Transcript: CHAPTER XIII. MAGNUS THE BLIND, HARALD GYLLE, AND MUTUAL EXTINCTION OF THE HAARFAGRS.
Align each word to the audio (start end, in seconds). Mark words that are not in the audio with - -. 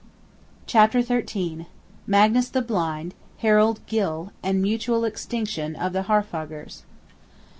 CHAPTER 0.65 1.03
XIII. 1.03 1.67
MAGNUS 2.07 2.49
THE 2.49 2.63
BLIND, 2.63 3.13
HARALD 3.43 3.81
GYLLE, 3.85 4.31
AND 4.41 4.59
MUTUAL 4.63 5.05
EXTINCTION 5.05 5.75
OF 5.75 5.93
THE 5.93 6.01
HAARFAGRS. 6.05 6.81